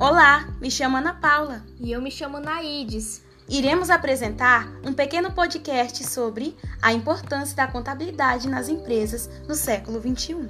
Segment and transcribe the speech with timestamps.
[0.00, 1.62] Olá, me chamo Ana Paula.
[1.78, 3.22] E eu me chamo Naídes.
[3.46, 10.48] Iremos apresentar um pequeno podcast sobre a importância da contabilidade nas empresas no século XXI.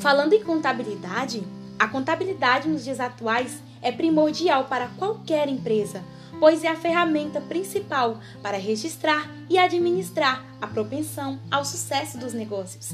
[0.00, 1.46] Falando em contabilidade,
[1.78, 6.02] a contabilidade nos dias atuais é primordial para qualquer empresa,
[6.38, 12.90] pois é a ferramenta principal para registrar e administrar a propensão ao sucesso dos negócios.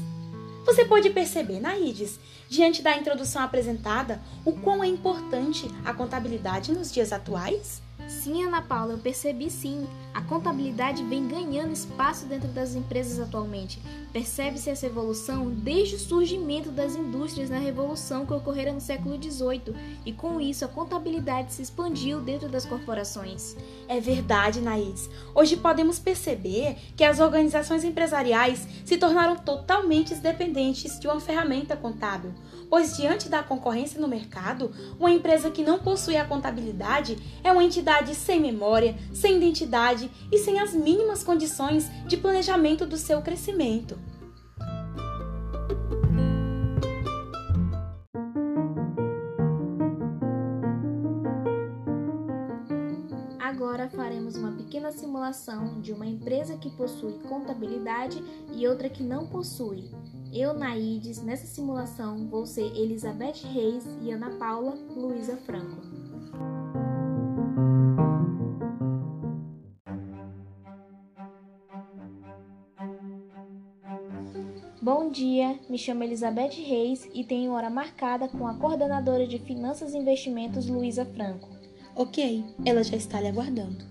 [0.65, 6.91] Você pode perceber, Naídes, diante da introdução apresentada, o quão é importante a contabilidade nos
[6.91, 7.81] dias atuais?
[8.09, 9.87] Sim, Ana Paula, eu percebi sim.
[10.15, 13.79] A contabilidade vem ganhando espaço dentro das empresas atualmente.
[14.11, 19.75] Percebe-se essa evolução desde o surgimento das indústrias na revolução que ocorrera no século XVIII,
[20.03, 23.55] e com isso a contabilidade se expandiu dentro das corporações.
[23.87, 25.07] É verdade, Naís.
[25.35, 32.33] Hoje podemos perceber que as organizações empresariais se tornaram totalmente dependentes de uma ferramenta contábil,
[32.71, 37.63] pois diante da concorrência no mercado, uma empresa que não possui a contabilidade é uma
[37.63, 43.95] entidade sem memória, sem identidade e sem as mínimas condições de planejamento do seu crescimento.
[53.49, 59.25] Agora faremos uma pequena simulação de uma empresa que possui contabilidade e outra que não
[59.25, 59.89] possui.
[60.31, 65.81] Eu, Naídes, nessa simulação vou ser Elizabeth Reis e Ana Paula Luísa Franco.
[74.79, 79.95] Bom dia, me chamo Elizabeth Reis e tenho hora marcada com a coordenadora de Finanças
[79.95, 81.58] e Investimentos, Luísa Franco.
[81.99, 83.83] Ok, ela já está lhe aguardando.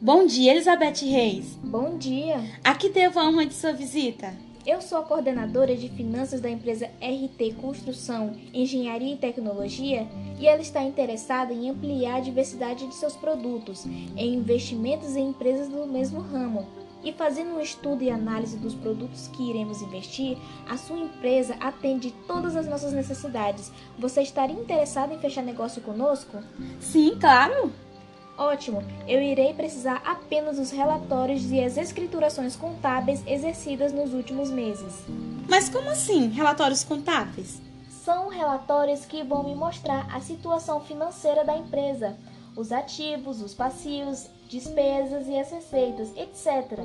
[0.00, 1.54] Bom dia, Elizabeth Reis.
[1.62, 2.40] Bom dia.
[2.64, 4.34] Aqui devo a honra de sua visita.
[4.66, 10.08] Eu sou a coordenadora de finanças da empresa RT Construção, Engenharia e Tecnologia
[10.40, 13.86] e ela está interessada em ampliar a diversidade de seus produtos,
[14.16, 16.66] em investimentos em empresas do mesmo ramo,
[17.06, 20.36] e fazendo um estudo e análise dos produtos que iremos investir,
[20.68, 23.70] a sua empresa atende todas as nossas necessidades.
[23.96, 26.42] Você estaria interessado em fechar negócio conosco?
[26.80, 27.72] Sim, claro!
[28.36, 28.82] Ótimo!
[29.06, 35.04] Eu irei precisar apenas dos relatórios e as escriturações contábeis exercidas nos últimos meses.
[35.48, 37.62] Mas como assim, relatórios contábeis?
[37.88, 42.16] São relatórios que vão me mostrar a situação financeira da empresa
[42.56, 46.80] os ativos, os passivos, despesas e as receitas, etc.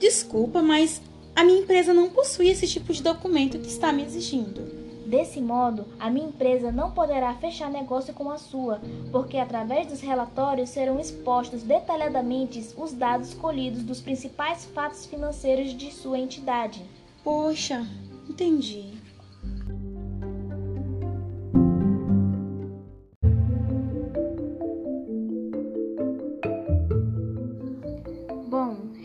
[0.00, 1.00] Desculpa, mas
[1.36, 4.84] a minha empresa não possui esse tipo de documento que está me exigindo.
[5.06, 8.80] Desse modo, a minha empresa não poderá fechar negócio com a sua,
[9.12, 15.92] porque através dos relatórios serão expostos detalhadamente os dados colhidos dos principais fatos financeiros de
[15.92, 16.82] sua entidade.
[17.22, 17.86] Poxa,
[18.28, 19.03] entendi.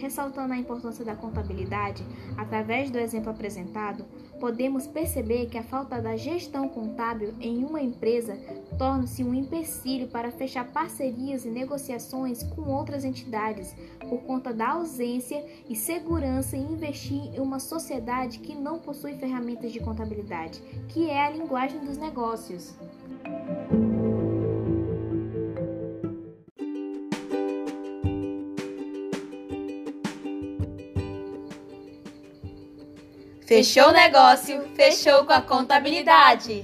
[0.10, 2.04] Ressaltando a importância da contabilidade,
[2.36, 4.04] através do exemplo apresentado,
[4.40, 8.36] podemos perceber que a falta da gestão contábil em uma empresa
[8.76, 15.46] torna-se um empecilho para fechar parcerias e negociações com outras entidades, por conta da ausência
[15.70, 21.24] e segurança em investir em uma sociedade que não possui ferramentas de contabilidade, que é
[21.24, 22.74] a linguagem dos negócios.
[33.50, 36.64] Fechou o negócio, fechou com a contabilidade.